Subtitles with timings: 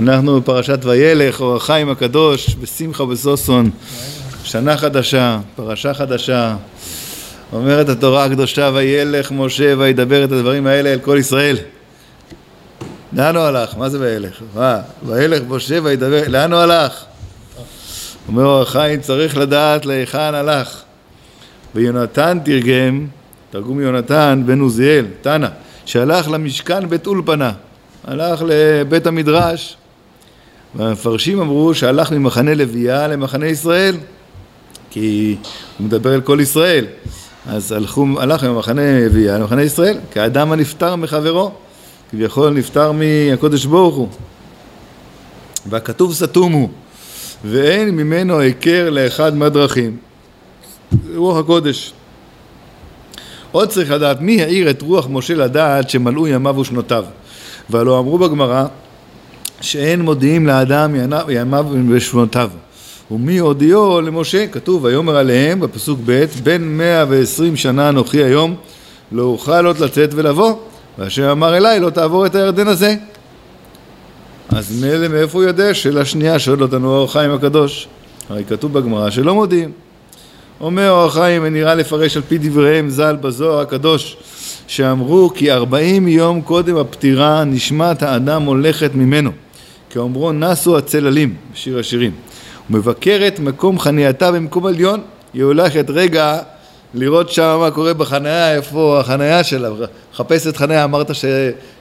[0.00, 3.70] אנחנו בפרשת וילך, אור החיים הקדוש, בשמחה ובששון,
[4.44, 6.56] שנה חדשה, פרשה חדשה.
[7.52, 11.56] אומרת התורה הקדושה, וילך משה וידבר את הדברים האלה אל כל ישראל.
[13.12, 13.76] לאן הוא הלך?
[13.76, 14.40] מה זה וילך?
[14.54, 14.80] מה?
[15.06, 17.04] וילך משה וידבר, לאן הוא הלך?
[18.28, 20.82] אומר אור החיים, צריך לדעת להיכן הלך.
[21.74, 23.06] ויונתן תרגם,
[23.50, 25.48] תרגום יונתן בן עוזיאל, תנא,
[25.88, 27.52] שהלך למשכן בית אולפנה,
[28.04, 29.76] הלך לבית המדרש,
[30.74, 33.96] והמפרשים אמרו שהלך ממחנה לוויה למחנה ישראל,
[34.90, 35.36] כי
[35.78, 36.86] הוא מדבר אל כל ישראל,
[37.46, 41.52] אז הלכו, הלך ממחנה לוויה למחנה ישראל, כאדם הנפטר מחברו,
[42.10, 44.08] כביכול נפטר מהקודש ברוך הוא.
[45.66, 46.68] והכתוב סתום הוא,
[47.44, 49.96] ואין ממנו היכר לאחד מהדרכים.
[51.14, 51.92] רוח הקודש.
[53.52, 57.04] עוד צריך לדעת מי העיר את רוח משה לדעת שמלאו ימיו ושנותיו.
[57.70, 58.64] והלא אמרו בגמרא
[59.60, 60.94] שאין מודיעים לאדם
[61.28, 62.50] ימיו ושנותיו.
[63.10, 64.46] ומי הודיעו למשה?
[64.46, 68.54] כתוב ויאמר עליהם בפסוק ב' בין מאה ועשרים שנה אנוכי היום
[69.12, 70.54] לא אוכל עוד לצאת ולבוא
[70.98, 72.94] והשם אמר אליי לא תעבור את הירדן הזה
[74.48, 75.74] אז מאיפה הוא יודע?
[75.74, 77.88] שאלה שנייה שואל אותנו אור החיים הקדוש
[78.28, 79.72] הרי כתוב בגמרא שלא מודיעים
[80.60, 84.16] אומר אור החיים ונראה לפרש על פי דבריהם ז"ל בזוהר הקדוש
[84.66, 89.30] שאמרו כי ארבעים יום קודם הפטירה נשמת האדם הולכת ממנו.
[89.90, 92.12] כאומרו נסו הצללים בשיר השירים.
[92.70, 95.00] ומבקרת מקום חנייתה במקום עליון
[95.34, 96.38] היא הולכת רגע
[96.94, 99.68] לראות שם מה קורה בחניה, איפה החניה שלה,
[100.12, 101.24] מחפשת חניה, אמרת ש...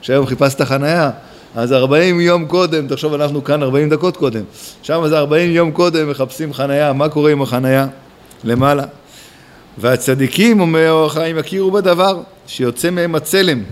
[0.01, 1.11] שהיום חיפשת חניה,
[1.55, 4.41] אז ארבעים יום קודם, תחשוב אנחנו כאן ארבעים דקות קודם,
[4.83, 7.87] שם זה ארבעים יום קודם מחפשים חניה, מה קורה עם החניה?
[8.43, 8.83] למעלה.
[9.77, 13.63] והצדיקים, אומר אור החיים, יכירו בדבר, שיוצא מהם הצלם.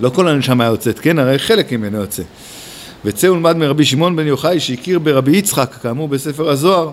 [0.00, 1.18] לא כל הנשמה יוצאת, כן?
[1.18, 2.22] הרי חלק ממנו יוצא.
[3.04, 6.90] וצא ולמד מרבי שמעון בן יוחאי שהכיר ברבי יצחק, כאמור בספר הזוהר,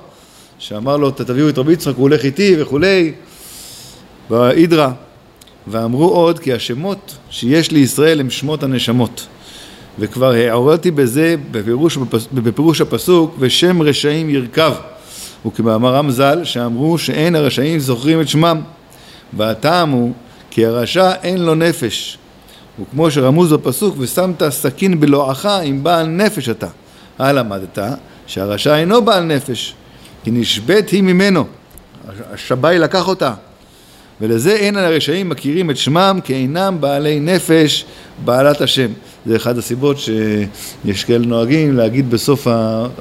[0.59, 3.13] שאמר לו תביאו את רבי יצחק, הוא הולך איתי וכולי,
[4.29, 4.89] באידרא.
[5.67, 9.27] ואמרו עוד כי השמות שיש לישראל הם שמות הנשמות.
[9.99, 11.97] וכבר העוררתי בזה בפירוש,
[12.33, 14.73] בפירוש הפסוק ושם רשעים ירכב.
[15.45, 18.61] וכמאמרם ז"ל שאמרו שאין הרשעים זוכרים את שמם.
[19.37, 20.13] והטעם הוא
[20.49, 22.17] כי הרשע אין לו נפש,
[22.81, 26.67] וכמו שרמוז בפסוק, ושמת סכין בלועך עם בעל נפש אתה.
[27.19, 27.79] הלמדת
[28.27, 29.73] שהרשע אינו בעל נפש,
[30.23, 31.45] כי נשבית היא ממנו.
[32.33, 33.33] השבי לקח אותה.
[34.21, 37.85] ולזה אין הרשעים מכירים את שמם כי אינם בעלי נפש
[38.25, 38.87] בעלת השם.
[39.25, 42.47] זה אחת הסיבות שיש כאלה נוהגים להגיד בסוף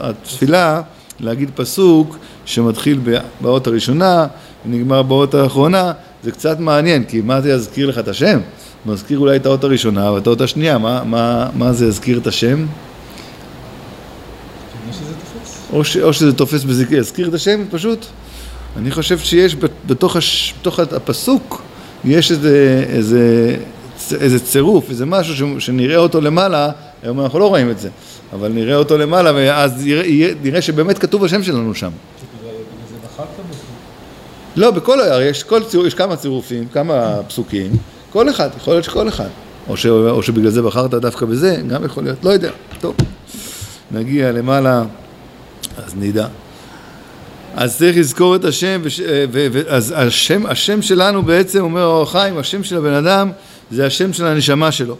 [0.00, 0.82] התפילה,
[1.20, 3.00] להגיד פסוק שמתחיל
[3.40, 4.26] באות הראשונה
[4.66, 5.92] ונגמר באות האחרונה,
[6.22, 8.40] זה קצת מעניין, כי מה זה יזכיר לך את השם?
[8.86, 12.66] מזכיר אולי את האות הראשונה ואת האות השנייה, מה, מה, מה זה יזכיר את השם?
[15.72, 18.06] או, ש, או שזה תופס בזכיר, יזכיר את השם פשוט?
[18.76, 19.56] אני חושב שיש
[19.86, 21.62] בתוך, הש, בתוך הפסוק,
[22.04, 23.56] יש איזה, איזה,
[24.12, 26.70] איזה צירוף, איזה משהו ש, שנראה אותו למעלה,
[27.02, 27.88] היום אנחנו לא רואים את זה,
[28.32, 31.90] אבל נראה אותו למעלה ואז נראה, נראה שבאמת כתוב השם שלנו שם.
[34.56, 37.72] לא, בכל, יש, כל, יש כמה צירופים, כמה פסוקים.
[38.12, 39.28] כל אחד, יכול להיות שכל אחד.
[39.68, 42.50] או, ש, או שבגלל זה בחרת דווקא בזה, גם יכול להיות, לא יודע.
[42.80, 42.96] טוב,
[43.90, 44.82] נגיע למעלה,
[45.76, 46.26] אז נדע.
[47.54, 49.00] אז צריך לזכור את השם, וש,
[49.32, 53.30] ו, ו, אז השם, השם שלנו בעצם, אומר אור החיים, השם של הבן אדם
[53.70, 54.96] זה השם של הנשמה שלו.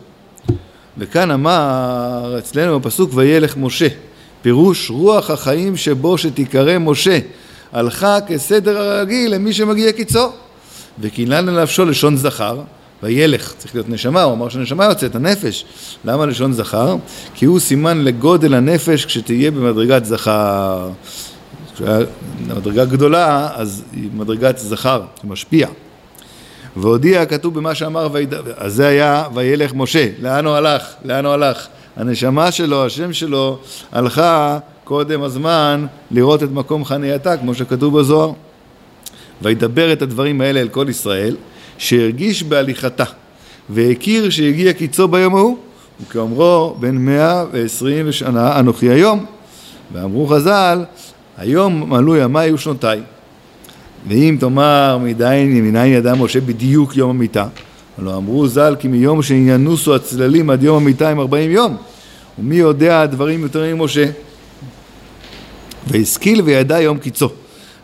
[0.98, 3.88] וכאן אמר אצלנו בפסוק וילך משה,
[4.42, 7.18] פירוש רוח החיים שבו שתיקרא משה,
[7.72, 10.32] הלכה כסדר הרגיל למי שמגיע קיצו.
[10.98, 12.60] וקינן לנפשו לשון זכר,
[13.02, 15.64] וילך, צריך להיות נשמה, הוא אמר שנשמה יוצאת, הנפש.
[16.04, 16.96] למה לשון זכר?
[17.34, 20.90] כי הוא סימן לגודל הנפש כשתהיה במדרגת זכר.
[21.74, 21.98] כשהיה
[22.48, 25.68] מדרגה גדולה, אז היא מדרגת זכר, היא משפיע.
[26.76, 28.34] והודיע, כתוב במה שאמר, ויד...
[28.56, 30.08] אז זה היה וילך משה.
[30.22, 30.82] לאן הוא הלך?
[31.04, 31.66] לאן הוא הלך?
[31.96, 33.58] הנשמה שלו, השם שלו,
[33.92, 38.32] הלכה קודם הזמן לראות את מקום חנייתה, כמו שכתוב בזוהר.
[39.42, 41.36] וידבר את הדברים האלה אל כל ישראל,
[41.78, 43.04] שהרגיש בהליכתה,
[43.70, 45.58] והכיר שהגיע קיצו ביום ההוא,
[46.02, 49.26] וכאומרו בן מאה ועשרים שנה אנוכי היום.
[49.92, 50.84] ואמרו חז"ל,
[51.38, 53.00] היום מלאו ימיי ושנותיי.
[54.08, 57.46] ואם תאמר מניין מניין ידע משה בדיוק יום המיתה,
[57.98, 61.76] הלא אמרו ז"ל כי מיום שינוסו הצללים עד יום המיתה הם ארבעים יום,
[62.38, 64.06] ומי יודע הדברים יותר ממשה.
[65.86, 67.28] והשכיל וידע יום קיצו.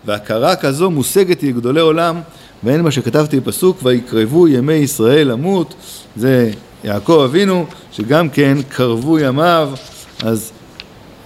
[0.05, 2.21] והכרה כזו מושגת לגדולי עולם
[2.65, 5.75] ואין מה שכתבתי בפסוק ויקרבו ימי ישראל למות.
[6.17, 6.51] זה
[6.85, 9.71] יעקב אבינו שגם כן קרבו ימיו.
[10.23, 10.51] אז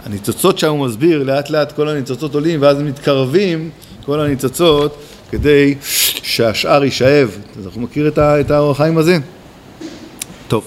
[0.06, 3.70] הניצוצות שם הוא מסביר לאט לאט כל הניצוצות עולים ואז הם מתקרבים
[4.04, 4.96] כל הניצוצות
[5.30, 5.74] כדי
[6.22, 9.18] שהשאר יישאב אז אנחנו מכיר את האור החיים הזה?
[10.48, 10.64] טוב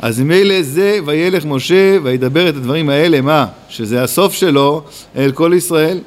[0.00, 3.46] אז ממילא זה וילך משה וידבר את הדברים האלה מה?
[3.68, 4.82] שזה הסוף שלו
[5.16, 6.00] אל כל ישראל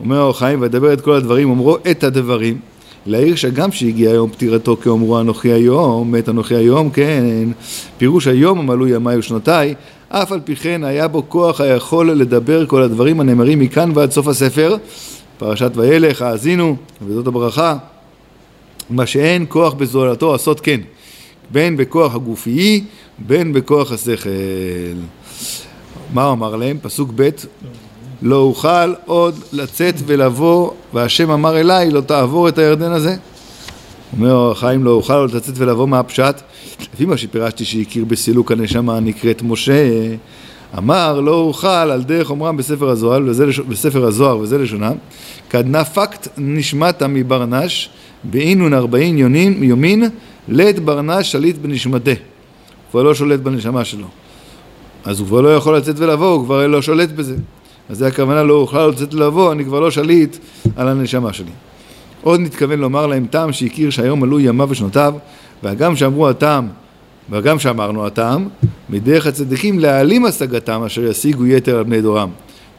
[0.00, 2.58] אומר האור החיים וידבר את כל הדברים אומרו את הדברים
[3.06, 7.24] להעיר שגם שהגיע יום פטירתו כאומרו אנוכי היום, מת אנוכי היום, כן,
[7.98, 9.74] פירוש היום המלאו ימיי ושנותיי,
[10.08, 14.28] אף על פי כן היה בו כוח היכול לדבר כל הדברים הנאמרים מכאן ועד סוף
[14.28, 14.76] הספר,
[15.38, 17.76] פרשת וילך, האזינו, וזאת הברכה,
[18.90, 20.80] מה שאין כוח בזולתו עשות כן,
[21.50, 22.84] בין בכוח הגופי,
[23.18, 24.30] בין בכוח השכל.
[26.14, 26.78] מה הוא אמר להם?
[26.82, 27.28] פסוק ב'
[28.22, 33.16] לא אוכל עוד לצאת ולבוא, והשם אמר אליי, לא תעבור את הירדן הזה.
[34.12, 36.40] אומר החיים, לא אוכל עוד לצאת ולבוא, מה הפשט?
[36.94, 39.88] לפי מה שפירשתי שהכיר בסילוק הנשמה הנקראת משה,
[40.78, 44.94] אמר לא אוכל על דרך אומרם בספר הזוהר, וזה, בספר הזוהר וזה לשונם,
[45.50, 47.90] כדנפקט נשמת מברנש,
[48.24, 50.04] באינון ארבעין יומין, יומין,
[50.48, 52.10] לית ברנש שליט בנשמתה.
[52.90, 54.06] כבר לא שולט בנשמה שלו.
[55.04, 57.36] אז הוא כבר לא יכול לצאת ולבוא, הוא כבר לא שולט בזה.
[57.90, 60.36] אז זה הכוונה לא אוכל לצאת לבוא, אני כבר לא שליט
[60.76, 61.50] על הנשמה שלי.
[62.22, 65.14] עוד נתכוון לומר להם טעם שהכיר שהיום מלאו ימיו ושנותיו,
[65.62, 66.68] והגם שאמרו הטעם,
[67.30, 68.48] והגם שאמרנו הטעם,
[68.90, 72.30] מדרך הצדיקים להעלים השגתם אשר ישיגו יתר על בני דורם.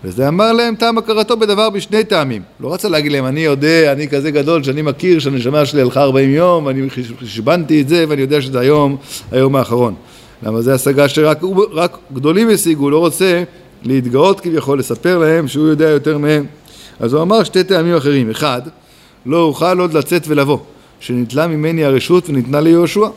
[0.04, 2.42] וזה אמר להם טעם הכרתו בדבר בשני טעמים.
[2.60, 6.30] לא רצה להגיד להם, אני יודע, אני כזה גדול שאני מכיר שהנשמה שלי הלכה 40
[6.30, 6.90] יום, ואני
[7.22, 8.98] חשבנתי את זה, ואני יודע שזה היום,
[9.32, 9.94] היום האחרון.
[10.44, 11.42] למה זה השגה שרק
[12.14, 13.44] גדולים השיגו, לא רוצה
[13.84, 16.46] להתגאות כביכול, לספר להם שהוא יודע יותר מהם.
[17.00, 18.30] אז הוא אמר שתי טעמים אחרים.
[18.30, 18.62] אחד,
[19.26, 20.58] לא אוכל עוד לצאת ולבוא,
[21.00, 23.08] שניטלה ממני הרשות וניתנה ליהושע.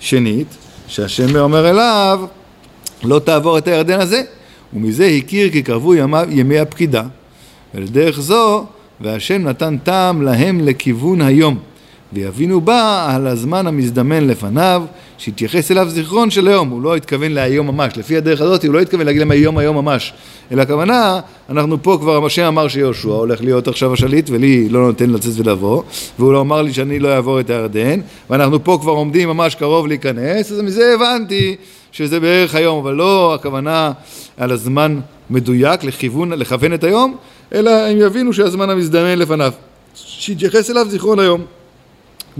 [0.00, 0.46] שנית,
[0.86, 2.20] שהשם אומר אליו,
[3.02, 4.22] לא תעבור את הירדן הזה,
[4.74, 7.02] ומזה הכיר כי קרבו ימיו, ימי הפקידה.
[7.74, 8.66] ולדרך זו,
[9.00, 11.58] והשם נתן טעם להם לכיוון היום.
[12.12, 14.82] ויבינו בה על הזמן המזדמן לפניו,
[15.18, 18.80] שהתייחס אליו זיכרון של היום, הוא לא התכוון להיום ממש, לפי הדרך הזאת הוא לא
[18.80, 20.12] התכוון להגיד להם היום היום ממש,
[20.52, 21.20] אלא הכוונה,
[21.50, 25.82] אנחנו פה כבר, השם אמר שיהושע הולך להיות עכשיו השליט ולי לא נותן לצאת ולבוא,
[26.18, 29.86] והוא לא אמר לי שאני לא אעבור את הירדן, ואנחנו פה כבר עומדים ממש קרוב
[29.86, 31.56] להיכנס, אז מזה הבנתי
[31.92, 33.92] שזה בערך היום, אבל לא הכוונה
[34.36, 37.16] על הזמן מדויק לכיוון, לכוון את היום,
[37.54, 39.52] אלא הם יבינו שהזמן המזדמן לפניו,
[39.94, 41.59] שיתייחס אליו זיכרון היום.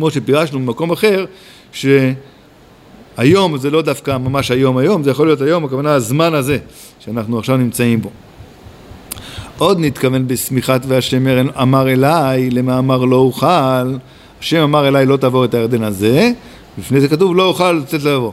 [0.00, 1.25] כמו שפירשנו במקום אחר,
[1.73, 6.58] שהיום זה לא דווקא ממש היום היום, זה יכול להיות היום, הכוונה הזמן הזה
[7.00, 8.11] שאנחנו עכשיו נמצאים בו.
[9.58, 11.26] עוד נתכוון בשמיכת והשם
[11.62, 13.97] אמר אליי, למאמר לא אוכל,
[14.41, 16.32] השם אמר אליי לא תעבור את הירדן הזה,
[16.79, 18.32] לפני זה כתוב לא אוכל לצאת לבוא.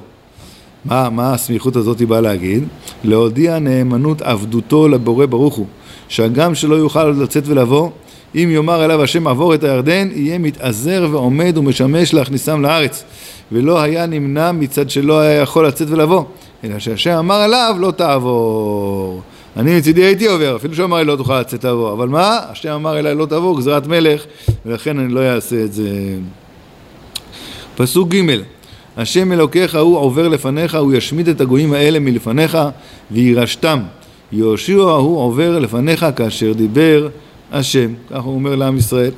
[0.86, 2.64] מה, מה הסמיכות הזאת באה להגיד?
[3.04, 5.68] להודיע נאמנות עבדותו לבורא ברוך הוא,
[6.08, 7.90] שהגם שלא יוכל לצאת ולבוא,
[8.36, 13.04] אם יאמר אליו השם עבור את הירדן, יהיה מתעזר ועומד ומשמש להכניסם לארץ.
[13.52, 16.24] ולא היה נמנע מצד שלא היה יכול לצאת ולבוא,
[16.64, 19.22] אלא שהשם אמר עליו לא תעבור.
[19.58, 22.40] אני מצידי הייתי עובר, אפילו שהוא אמר לי לא תוכל לצאת לבוא, אבל מה?
[22.50, 24.24] השם אמר אליי לא תעבור, גזרת מלך,
[24.66, 25.90] ולכן אני לא אעשה את זה.
[27.76, 28.42] פסוק ג'
[28.98, 32.58] השם אלוקיך הוא עובר לפניך, הוא ישמיד את הגויים האלה מלפניך,
[33.12, 33.80] וירשתם.
[34.32, 37.08] יהושע הוא עובר לפניך כאשר דיבר
[37.52, 39.12] השם, ככה הוא אומר לעם ישראל.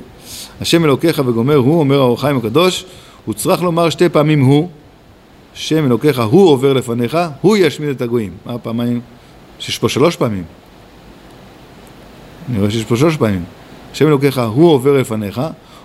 [0.60, 2.84] השם אלוקיך וגומר הוא, אומר האור החיים הקדוש,
[3.24, 4.68] הוא צריך לומר שתי פעמים הוא,
[5.54, 8.32] שם אלוקיך הוא עובר לפניך, הוא ישמיד את הגויים.
[8.46, 9.00] מה פעמיים?
[9.58, 10.44] שיש פה שלוש פעמים.
[12.50, 13.44] אני רואה שיש פה שלוש פעמים.
[13.92, 15.40] השם אלוקיך הוא עובר לפניך,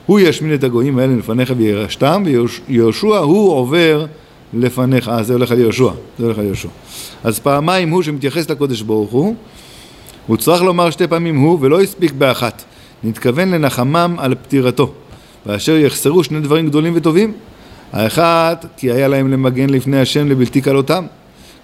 [0.06, 2.24] הוא ישמיד את הגויים האלה לפניך וירשתם,
[2.68, 4.06] ויהושע הוא עובר
[4.54, 5.10] לפניך.
[5.10, 6.70] אה, זה הולך על יהושע, זה הולך על יהושע.
[7.24, 9.36] אז פעמיים הוא שמתייחס לקודש ברוך הוא,
[10.28, 12.64] הוא צריך לומר שתי פעמים הוא ולא הספיק באחת.
[13.04, 14.94] נתכוון לנחמם על פטירתו.
[15.46, 17.34] ואשר יחסרו שני דברים גדולים וטובים.
[17.94, 21.06] האחד, כי היה להם למגן לפני השם לבלתי קלותם,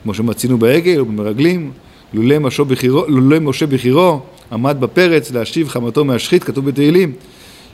[0.03, 1.71] כמו שמצינו בעגל ובמרגלים,
[2.13, 4.19] לולא משה בחירו, לולא משה בחירו
[4.51, 7.11] עמד בפרץ להשיב חמתו מהשחית, כתוב בתהילים.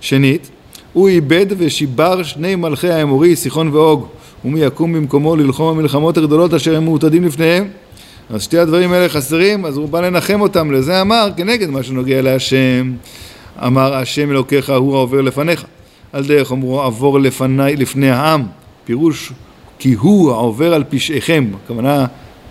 [0.01, 0.49] שנית,
[0.93, 4.07] הוא איבד ושיבר שני מלכי האמורי, סיחון ואוג,
[4.45, 7.67] ומי יקום במקומו ללחום המלחמות הגדולות אשר הם מעוטדים לפניהם.
[8.29, 12.21] אז שתי הדברים האלה חסרים, אז הוא בא לנחם אותם, לזה אמר כנגד מה שנוגע
[12.21, 12.93] להשם.
[13.65, 15.65] אמר השם אלוקיך הוא העובר לפניך.
[16.13, 18.43] על דרך אמרו עבור לפני, לפני העם,
[18.85, 19.31] פירוש
[19.79, 22.05] כי הוא העובר על פשעיכם, הכוונה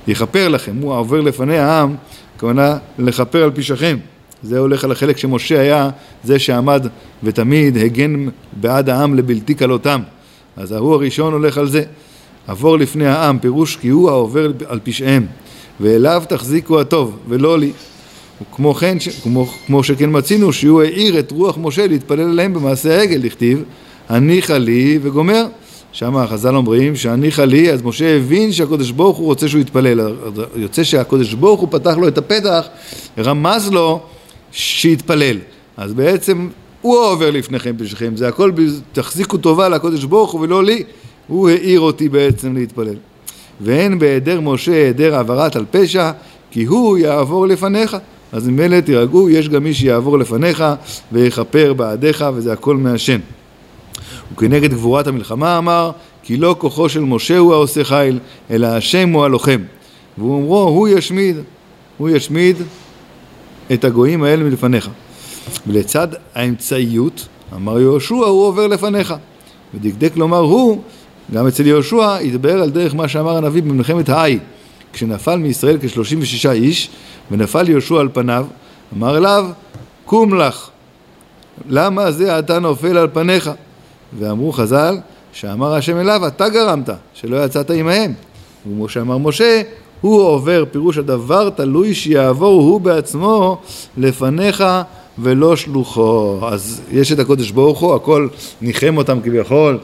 [0.08, 1.94] יכפר לכם, הוא העובר לפני העם,
[2.36, 3.96] הכוונה לכפר על פשעיכם.
[4.42, 5.90] זה הולך על החלק שמשה היה
[6.24, 6.86] זה שעמד
[7.22, 10.00] ותמיד הגן בעד העם לבלתי כלותם.
[10.56, 11.84] אז ההוא הראשון הולך על זה.
[12.46, 15.26] עבור לפני העם, פירוש כי הוא העובר על פשעיהם,
[15.80, 17.72] ואליו תחזיקו הטוב, ולא לי.
[18.42, 23.20] וכמו כן, כמו, כמו שכן מצינו שהוא העיר את רוח משה להתפלל עליהם במעשה העגל,
[23.22, 23.62] לכתיב,
[24.08, 25.46] הניחה לי וגומר.
[25.92, 30.14] שם החז"ל אומרים שהניחה לי, אז משה הבין שהקדוש ברוך הוא רוצה שהוא יתפלל.
[30.56, 32.66] יוצא שהקדוש ברוך הוא פתח לו את הפתח,
[33.18, 34.00] רמז לו
[34.52, 35.36] שיתפלל.
[35.76, 36.48] אז בעצם
[36.82, 38.52] הוא עובר לפניכם פשעיכם, זה הכל,
[38.92, 40.82] תחזיקו טובה לקדוש ברוך הוא ולא לי,
[41.26, 42.96] הוא העיר אותי בעצם להתפלל.
[43.60, 46.10] ואין בהיעדר משה היעדר העברת על פשע,
[46.50, 47.96] כי הוא יעבור לפניך.
[48.32, 50.64] אז ממילא תירגעו, יש גם מי שיעבור לפניך
[51.12, 53.18] ויכפר בעדיך, וזה הכל מהשם.
[54.32, 55.90] וכנגד גבורת המלחמה אמר,
[56.22, 58.18] כי לא כוחו של משה הוא העושה חיל,
[58.50, 59.60] אלא השם הוא הלוחם.
[60.18, 61.36] והוא אומרו, הוא ישמיד,
[61.98, 62.56] הוא ישמיד
[63.72, 64.90] את הגויים האלה מלפניך.
[65.66, 69.14] ולצד האמצעיות, אמר יהושע, הוא עובר לפניך.
[69.74, 70.82] ודקדק לומר הוא,
[71.34, 74.38] גם אצל יהושע, ידבר על דרך מה שאמר הנביא במלחמת האי.
[74.92, 76.90] כשנפל מישראל כשלושים ושישה איש,
[77.30, 78.46] ונפל יהושע על פניו,
[78.96, 79.46] אמר אליו,
[80.04, 80.68] קום לך,
[81.68, 83.50] למה זה אתה נופל על פניך?
[84.18, 84.98] ואמרו חז"ל,
[85.32, 88.12] שאמר השם אליו, אתה גרמת, שלא יצאת עמהם.
[88.66, 89.62] וכמו שאמר משה,
[90.00, 93.58] הוא עובר, פירוש הדבר תלוי שיעבור הוא בעצמו
[93.96, 94.64] לפניך
[95.18, 96.38] ולא שלוחו.
[96.42, 98.28] אז יש את הקודש ברוך הוא, הכל
[98.60, 99.78] ניחם אותם כביכול,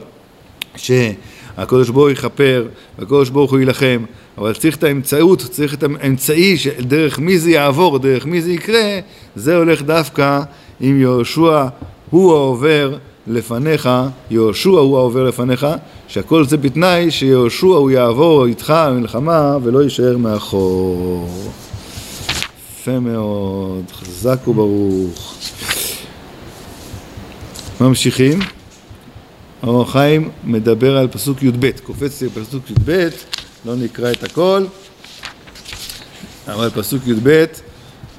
[1.55, 2.65] שהקודש ברוך הוא יכפר,
[2.99, 4.03] והקודש ברוך הוא יילחם,
[4.37, 8.99] אבל צריך את האמצעות, צריך את האמצעי שדרך מי זה יעבור, דרך מי זה יקרה,
[9.35, 10.41] זה הולך דווקא
[10.79, 11.65] עם יהושע,
[12.09, 13.89] הוא העובר לפניך,
[14.31, 15.67] יהושע הוא העובר לפניך,
[16.07, 21.29] שהכל זה בתנאי שיהושע הוא יעבור איתך במלחמה ולא יישאר מאחור.
[22.79, 25.35] יפה מאוד, חזק וברוך.
[27.81, 28.39] ממשיכים.
[29.63, 33.07] אור החיים מדבר על פסוק י"ב, קופץ לפסוק י"ב,
[33.65, 34.65] לא נקרא את הכל,
[36.47, 37.45] אבל פסוק י"ב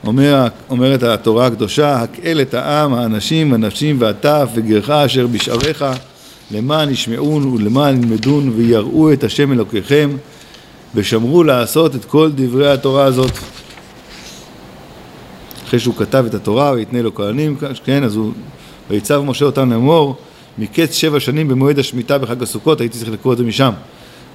[0.06, 5.84] אומר, אומרת התורה הקדושה, הקהל את העם, האנשים, הנשים והטף וגרך אשר בשעריך
[6.50, 10.10] למען ישמעון ולמען ילמדון ויראו את השם אלוקיכם
[10.94, 13.32] ושמרו לעשות את כל דברי התורה הזאת.
[15.64, 18.32] אחרי שהוא כתב את התורה ויתנה לו כהנים, כן, אז הוא,
[18.90, 20.16] ויצב משה אותם לאמור,
[20.58, 23.72] מקץ שבע שנים במועד השמיטה בחג הסוכות, הייתי צריך לקרוא את זה משם.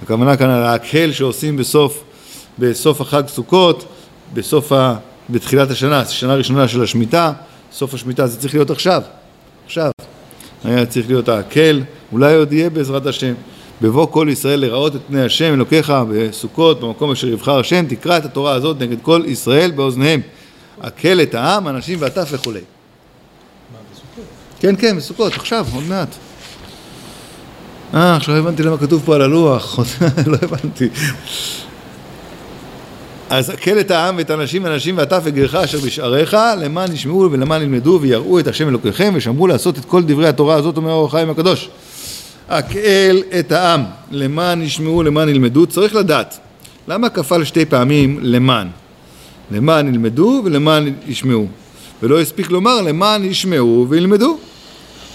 [0.03, 2.03] הכוונה כאן על ההקהל שעושים בסוף,
[2.59, 3.85] בסוף החג סוכות,
[4.33, 4.95] בסוף ה...
[5.29, 7.33] בתחילת השנה, שנה ראשונה של השמיטה,
[7.73, 9.01] סוף השמיטה זה צריך להיות עכשיו,
[9.65, 9.91] עכשיו.
[10.63, 13.33] היה צריך להיות ההקל, אולי עוד יהיה בעזרת השם.
[13.81, 18.25] בבוא כל ישראל לראות את פני השם אלוקיך בסוכות, במקום אשר יבחר השם, תקרא את
[18.25, 20.21] התורה הזאת נגד כל ישראל באוזניהם.
[20.81, 22.61] הקל את העם, אנשים והטף וכולי.
[24.59, 26.07] כן, כן, בסוכות, עכשיו, עוד מעט.
[27.93, 29.79] אה, עכשיו הבנתי למה כתוב פה על הלוח,
[30.27, 30.89] לא הבנתי.
[33.29, 37.99] אז הקל את העם ואת הנשים והנשים והטף וגרך אשר בשעריך למען ישמעו ולמען ילמדו
[38.01, 41.69] ויראו את השם אלוקיכם ושמרו לעשות את כל דברי התורה הזאת אומר אור החיים הקדוש.
[42.49, 46.39] הקהל את העם למען ישמעו למען ילמדו צריך לדעת
[46.87, 48.67] למה כפל שתי פעמים למען
[49.51, 51.47] למען ילמדו ולמען ישמעו
[52.03, 54.37] ולא הספיק לומר למען ישמעו וילמדו.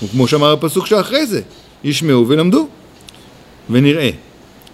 [0.03, 1.41] וכמו שאמר הפסוק שאחרי זה
[1.85, 2.69] ישמעו ולמדו
[3.71, 4.11] ונראה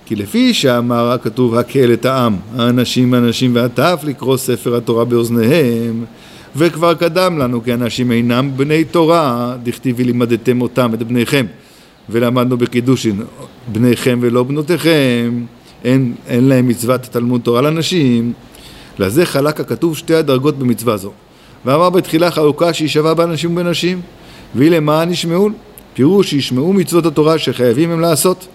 [0.06, 6.04] כי לפי שאמר הכתוב הקהל את העם, האנשים האנשים והטף לקרוא ספר התורה באוזניהם
[6.56, 11.46] וכבר קדם לנו כי אנשים אינם בני תורה, דכתיבי לימדתם אותם, את בניכם
[12.08, 13.22] ולמדנו בקידושין
[13.72, 15.44] בניכם ולא בנותיכם
[15.84, 18.32] אין, אין להם מצוות תלמוד תורה לנשים.
[18.98, 21.12] לזה חלק הכתוב שתי הדרגות במצווה זו
[21.64, 24.00] ואמר בתחילה חלוקה שישבע באנשים ובנשים
[24.54, 25.48] והיא למען ישמעו
[25.94, 28.46] פירוש שישמעו מצוות התורה שחייבים הם לעשות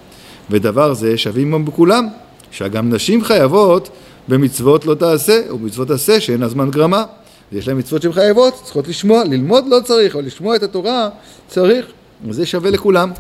[0.49, 2.07] ודבר זה שווים גם בכולם,
[2.51, 3.89] שגם נשים חייבות
[4.27, 7.03] במצוות לא תעשה, ומצוות תעשה שאין הזמן גרמה.
[7.51, 11.09] יש להם מצוות שהן חייבות, צריכות לשמוע, ללמוד לא צריך, אבל לשמוע את התורה
[11.47, 11.85] צריך,
[12.25, 13.11] וזה שווה לכולם.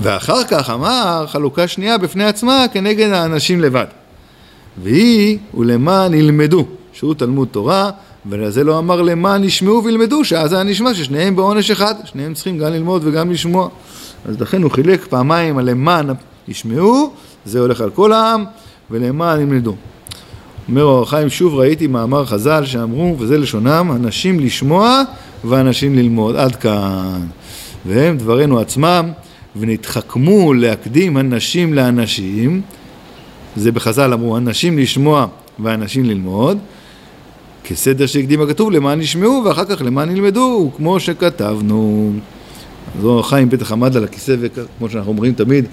[0.00, 3.86] ואחר כך אמר חלוקה שנייה בפני עצמה כנגד האנשים לבד.
[4.82, 6.66] והיא ולמען ילמדו,
[6.98, 7.90] שהוא תלמוד תורה,
[8.26, 12.72] ולזה לא אמר למען ישמעו וילמדו, שאז היה נשמע ששניהם בעונש אחד, שניהם צריכים גם
[12.72, 13.68] ללמוד וגם לשמוע.
[14.28, 16.06] אז לכן הוא חילק פעמיים על למען
[16.48, 17.12] ישמעו,
[17.44, 18.44] זה הולך על כל העם,
[18.90, 19.74] ולמען ילמדו.
[20.68, 25.02] אומר אור החיים, שוב ראיתי מאמר חז"ל שאמרו, וזה לשונם, אנשים לשמוע
[25.44, 26.36] ואנשים ללמוד.
[26.36, 27.26] עד כאן.
[27.86, 29.10] והם דברינו עצמם,
[29.56, 32.60] ונתחכמו להקדים הנשים לאנשים,
[33.56, 35.26] זה בחז"ל אמרו, אנשים לשמוע
[35.58, 36.58] ואנשים ללמוד,
[37.68, 42.12] כסדר שהקדים הכתוב למען ישמעו ואחר כך למען ילמדו, כמו שכתבנו.
[43.02, 45.64] זו חיים בטח עמד על הכיסא, וכמו שאנחנו אומרים תמיד,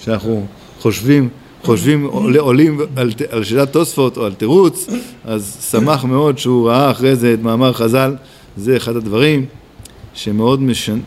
[0.00, 0.46] שאנחנו
[0.80, 1.28] חושבים,
[1.62, 2.04] חושבים,
[2.38, 4.86] עולים על, על שאלת תוספות או על תירוץ,
[5.24, 8.16] אז שמח מאוד שהוא ראה אחרי זה את מאמר חז"ל,
[8.56, 9.46] זה אחד הדברים
[10.14, 10.98] שמאוד משנה,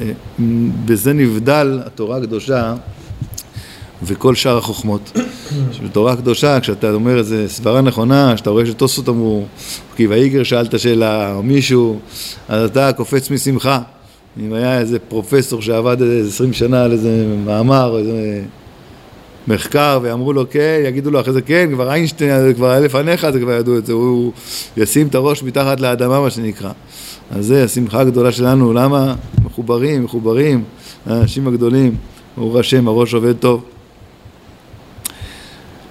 [0.00, 0.12] אה,
[0.84, 2.74] בזה נבדל התורה הקדושה
[4.02, 5.12] וכל שאר החוכמות.
[5.72, 9.44] שבתורה קדושה, כשאתה אומר איזה סברה נכונה, שאתה רואה שתוספות אמרו,
[9.96, 11.98] כי ויגר שאלת שאלה, או מישהו,
[12.48, 13.80] אז אתה קופץ משמחה.
[14.40, 18.42] אם היה איזה פרופסור שעבד איזה עשרים שנה על איזה מאמר, איזה
[19.48, 23.40] מחקר, ואמרו לו כן, יגידו לו אחרי זה כן, כבר איינשטיין, כבר היה לפניך, זה
[23.40, 24.32] כבר ידעו את זה, הוא
[24.76, 26.70] ישים את הראש מתחת לאדמה, מה שנקרא.
[27.30, 29.14] אז זה השמחה הגדולה שלנו, למה?
[29.44, 30.64] מחוברים, מחוברים,
[31.06, 31.96] האנשים הגדולים,
[32.36, 33.64] ברוך השם, הראש עובד טוב.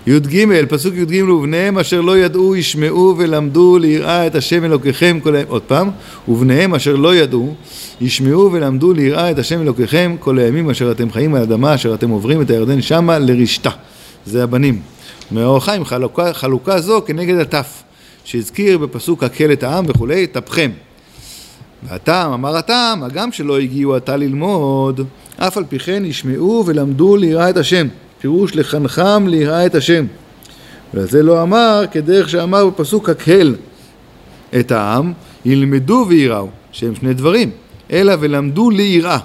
[0.07, 5.51] י"ג, פסוק י"ג, ובניהם אשר לא ידעו ישמעו ולמדו ליראה את השם אלוקיכם כל הימים,
[5.51, 5.89] עוד פעם,
[6.27, 7.55] ובניהם אשר לא ידעו
[8.01, 12.09] ישמעו ולמדו ליראה את השם אלוקיכם כל הימים אשר אתם חיים על אדמה, אשר אתם
[12.09, 13.69] עוברים את הירדן שמה לרשתה,
[14.25, 14.81] זה הבנים.
[15.31, 17.83] מאור החיים חלוקה, חלוקה זו כנגד הטף,
[18.23, 20.71] שהזכיר בפסוק הקל את העם וכולי, טפכם.
[21.83, 25.01] והטעם, אמר הטעם, הגם שלא הגיעו עתה ללמוד,
[25.37, 27.87] אף על פי כן ישמעו ולמדו ליראה את השם.
[28.19, 30.05] פירוש לחנכם ליראה את השם.
[30.93, 33.55] ועל זה לא אמר כדרך שאמר בפסוק הקהל
[34.59, 35.13] את העם,
[35.45, 37.51] ילמדו ויראו, שהם שני דברים,
[37.91, 39.17] אלא ולמדו ליראה.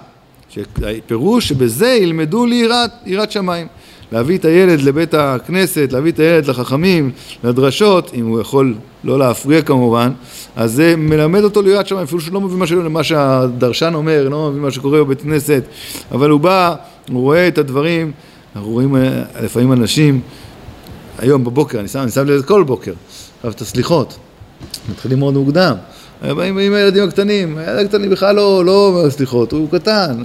[1.07, 3.67] פירוש שבזה ילמדו ליראת יראת שמיים.
[4.13, 7.11] להביא את הילד לבית הכנסת, להביא את הילד לחכמים,
[7.45, 10.11] לדרשות, אם הוא יכול לא להפריע כמובן,
[10.57, 14.49] אז זה מלמד אותו ליראת שמיים, אפילו שהוא לא מבין מה, מה שהדרשן אומר, לא
[14.51, 15.63] מבין מה שקורה בבית כנסת,
[16.13, 16.75] אבל הוא בא,
[17.11, 18.13] הוא רואה את הדברים
[18.57, 20.21] אנחנו רואים אה, לפעמים אנשים,
[21.19, 22.93] היום בבוקר, אני שם, אני שם לב כל בוקר,
[23.37, 24.19] עכשיו את הסליחות,
[24.91, 25.75] מתחילים מאוד מוקדם,
[26.23, 30.25] באים עם הילדים הקטנים, הילד הקטן בכלל לא, לא אומר סליחות, הוא קטן,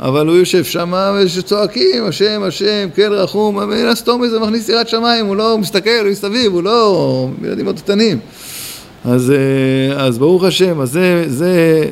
[0.00, 5.26] אבל הוא יושב שם ושצועקים, השם, השם, כן רחום, מן הסתום זה מכניס יראת שמיים,
[5.26, 8.18] הוא לא מסתכל, הוא מסביב, הוא לא, ילדים מאוד קטנים.
[9.04, 11.84] אז, אה, אז ברוך השם, אז זה, זה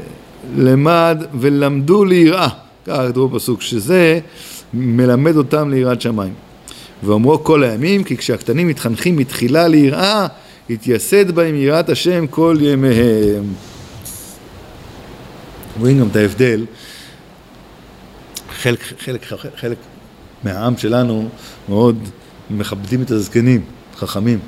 [0.56, 2.48] למד ולמדו ליראה,
[2.86, 4.18] ככה כתוב בפסוק, שזה
[4.74, 6.32] מלמד אותם ליראת שמיים.
[7.02, 10.26] ואומרו כל הימים, כי כשהקטנים מתחנכים מתחילה ליראה,
[10.70, 13.44] התייסד בהם יראת השם כל ימיהם.
[15.80, 16.66] רואים גם את ההבדל.
[18.62, 19.78] חלק, חלק, חלק, חלק
[20.44, 21.28] מהעם שלנו
[21.68, 21.98] מאוד
[22.50, 23.60] מכבדים את הזקנים,
[23.96, 24.38] חכמים.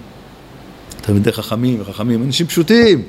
[1.01, 3.03] תלמידי חכמים וחכמים, אנשים פשוטים,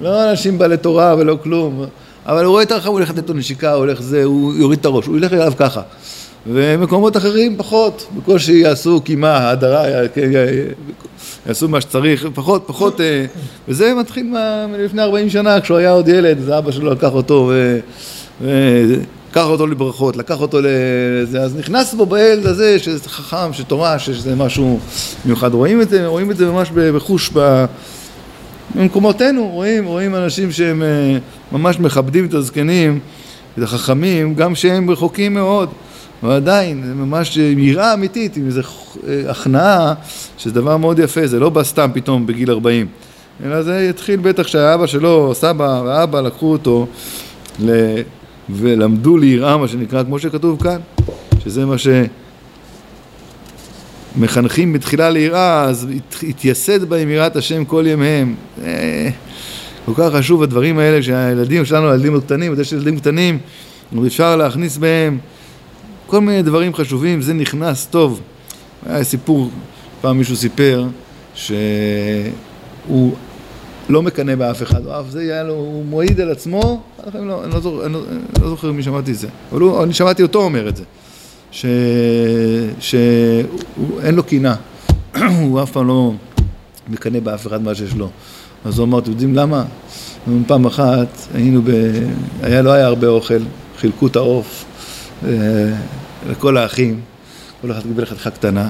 [0.00, 1.84] לא אנשים בעלי תורה ולא כלום,
[2.26, 4.78] אבל הוא רואה את הרחב, הוא הולך לתת לו נשיקה, הוא הולך זה, הוא יוריד
[4.78, 5.82] את הראש, הוא ילך אליו ככה.
[6.46, 9.84] ומקומות אחרים פחות, בקושי יעשו קימה, הדרה,
[11.46, 13.26] יעשו מה שצריך, פחות, פחות, אה,
[13.68, 14.32] וזה מתחיל
[14.68, 17.52] מלפני 40 שנה, כשהוא היה עוד ילד, אז אבא שלו לקח אותו
[19.30, 24.36] לקח אותו לברכות, לקח אותו לזה, אז נכנס בו בילד הזה שזה חכם, שתורה, שזה
[24.36, 24.78] משהו
[25.24, 25.54] מיוחד.
[25.54, 27.30] רואים את זה, רואים את זה ממש בחוש
[28.74, 31.18] במקומותינו, רואים, רואים אנשים שהם אה,
[31.52, 32.98] ממש מכבדים את הזקנים,
[33.58, 35.68] את החכמים, גם שהם רחוקים מאוד.
[36.22, 38.60] אבל עדיין, זה ממש יראה אמיתית, עם איזו
[39.08, 39.94] אה, הכנעה,
[40.38, 42.86] שזה דבר מאוד יפה, זה לא בא סתם פתאום בגיל 40,
[43.44, 46.86] אלא זה התחיל בטח שהאבא שלו, סבא ואבא לקחו אותו
[47.60, 47.70] ל...
[48.50, 50.80] ולמדו ליראה, מה שנקרא, כמו שכתוב כאן,
[51.44, 51.76] שזה מה
[54.16, 55.86] שמחנכים בתחילה ליראה, אז
[56.28, 58.34] התייסד בהם יראת השם כל ימיהם.
[58.64, 59.08] אה,
[59.84, 63.38] כל כך חשוב הדברים האלה שהילדים שלנו, הילדים הקטנים, יש ילדים קטנים,
[64.06, 65.18] אפשר להכניס בהם
[66.10, 68.20] כל מיני דברים חשובים, זה נכנס טוב.
[68.86, 69.50] היה סיפור,
[70.00, 70.86] פעם מישהו סיפר
[71.34, 73.12] שהוא
[73.88, 76.82] לא מקנא באף אחד, אף זה היה לו, הוא מועיד על עצמו,
[77.14, 79.92] לא, אני, לא זוכר, לא, אני לא זוכר מי שמעתי את זה, אבל הוא, אני
[79.92, 80.84] שמעתי אותו אומר את זה,
[82.80, 84.54] שאין לו קינה,
[85.40, 86.12] הוא אף פעם לא
[86.88, 88.08] מקנא באף אחד מה שיש לו.
[88.64, 89.64] אז הוא אמר, אתם יודעים למה?
[90.46, 91.70] פעם אחת היינו ב...
[92.42, 93.38] היה, לא היה הרבה אוכל,
[93.78, 94.64] חילקו את העוף.
[95.24, 95.30] אה,
[96.30, 97.00] לכל האחים,
[97.60, 98.68] כל אחד קיבל חתיכה קטנה,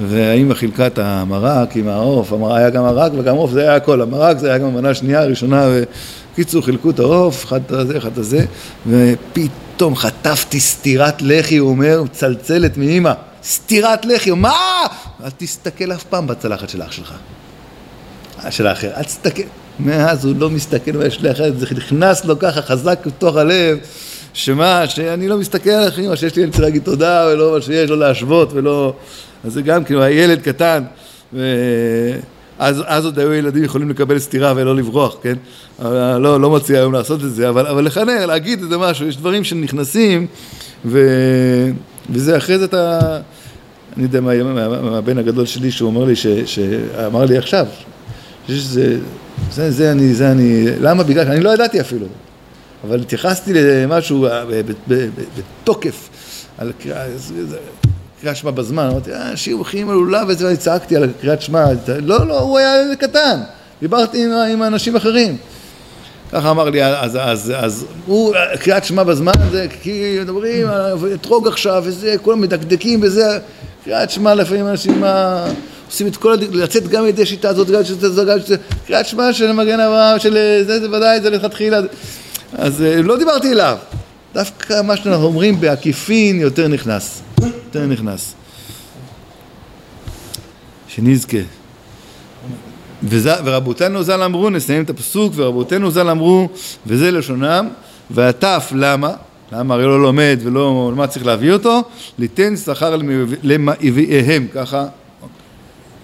[0.00, 4.38] והאימא חילקה את המרק עם העוף, היה גם מרק וגם עוף, זה היה הכל, המרק
[4.38, 5.68] זה היה גם המנה השנייה, הראשונה,
[6.32, 8.44] וקיצור חילקו את העוף, אחד את הזה, אחד את זה,
[8.86, 14.52] ופתאום חטפתי סטירת לחי, הוא אומר, מצלצלת מאימא, סטירת לחי, מה?
[15.24, 17.14] אל תסתכל אף פעם בצלחת של אח שלך,
[18.50, 19.42] של האחר, אל תסתכל.
[19.80, 23.78] מאז הוא לא מסתכל ויש לי אחרת, זה נכנס לו ככה חזק בתוך הלב.
[24.38, 27.90] שמה, שאני לא מסתכל על אחרים, שיש לי, אני צריך להגיד תודה, ולא מה שיש,
[27.90, 28.94] לא להשוות, ולא...
[29.44, 30.82] אז זה גם כאילו, הילד קטן,
[31.32, 31.54] ו...
[32.58, 35.34] אז, אז עוד היו ילדים יכולים לקבל סטירה ולא לברוח, כן?
[35.78, 39.16] אבל לא, לא מציע היום לעשות את זה, אבל, אבל לחנך, להגיד איזה משהו, יש
[39.16, 40.26] דברים שנכנסים,
[40.84, 40.98] ו,
[42.10, 43.18] וזה אחרי זה אתה...
[43.96, 44.32] אני יודע מה,
[44.80, 47.66] מהבן הגדול שלי שהוא אומר לי, ש, שאמר לי עכשיו,
[48.48, 48.98] שזה,
[49.52, 51.02] זה, זה אני, זה אני, למה?
[51.02, 52.06] בגלל שאני לא ידעתי אפילו,
[52.84, 54.44] אבל התייחסתי למשהו אה,
[54.88, 56.08] בתוקף,
[56.58, 56.72] על
[58.20, 61.64] קריאת שמע בזמן, אמרתי, אה, שיר בכירים על לולב וזה, צעקתי על קריאת שמע,
[62.02, 63.40] לא, לא, הוא היה קטן,
[63.80, 65.36] דיברתי עם, עם אנשים אחרים.
[66.32, 70.66] ככה אמר לי, אז, אז, אז הוא, קריאת שמע בזמן זה כי מדברים,
[71.14, 73.38] אתרוג עכשיו וזה, כולם מדקדקים וזה,
[73.84, 75.46] קריאת שמע לפעמים אנשים מה,
[75.86, 79.32] עושים את כל, לצאת גם לידי שיטה הזאת, גם שיטה הזאת, גם שיטה, קריאת שמע
[79.32, 81.80] של מגן אברהם, של זה, זה ודאי, זה לכתחילה,
[82.52, 83.78] אז לא דיברתי אליו,
[84.34, 87.22] דווקא מה שאנחנו אומרים בעקיפין יותר נכנס.
[87.42, 88.34] יותר נכנס.
[90.88, 91.38] שנזכה.
[93.44, 96.48] ורבותינו ז"ל אמרו, נסיים את הפסוק, ורבותינו ז"ל אמרו,
[96.86, 97.68] וזה לשונם,
[98.10, 99.12] והטף למה?
[99.52, 101.82] למה הרי לא לומד ולא, למה צריך להביא אותו?
[102.18, 102.96] ליתן שכר
[103.42, 104.86] למאביהם, ככה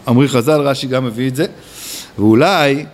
[0.09, 1.47] אמרי חז"ל, רש"י גם מביא את זה,
[2.19, 2.87] ואולי,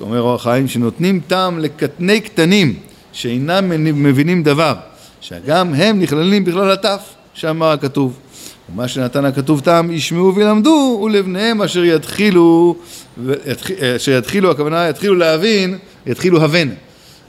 [0.00, 2.74] אומר אור החיים, שנותנים טעם לקטני קטנים
[3.12, 3.70] שאינם
[4.02, 4.74] מבינים דבר,
[5.20, 7.00] שגם הם נכללים בכלל הטף.
[7.34, 8.18] שאמר הכתוב.
[8.72, 12.76] ומה שנתן הכתוב טעם ישמעו וילמדו ולבניהם אשר יתחילו,
[13.96, 16.68] אשר יתחילו, הכוונה יתחילו להבין, יתחילו הבן.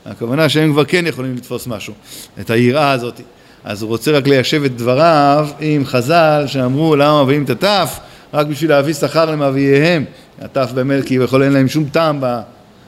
[0.06, 1.94] הכוונה שהם כבר כן יכולים לתפוס משהו,
[2.40, 3.22] את היראה הזאת.
[3.64, 8.00] אז הוא רוצה רק ליישב את דבריו עם חז"ל שאמרו למה מביאים את הטף
[8.34, 10.06] רק בשביל להביא שכר למאבייהם.
[10.42, 12.20] הטף באמת כי יכול אין להם שום טעם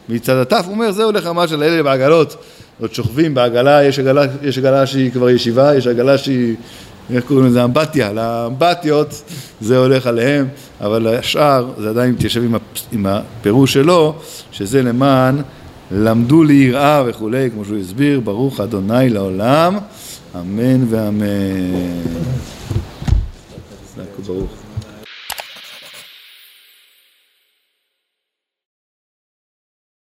[0.09, 0.63] מצד הטף.
[0.65, 2.35] הוא אומר זה הולך ממש על אלה בעגלות,
[2.79, 6.55] עוד שוכבים בעגלה, יש עגלה, יש עגלה שהיא כבר ישיבה, יש עגלה שהיא
[7.13, 7.63] איך קוראים לזה?
[7.63, 8.13] אמבטיה.
[8.13, 9.23] לאמבטיות
[9.61, 10.47] זה הולך עליהם,
[10.81, 12.55] אבל השאר זה עדיין מתיישב עם,
[12.91, 14.15] עם הפירוש שלו,
[14.51, 15.41] שזה למען
[15.91, 19.77] למדו ליראה וכולי, כמו שהוא הסביר, ברוך אדוני לעולם,
[20.35, 21.25] אמן ואמן.
[24.25, 24.62] ברוך.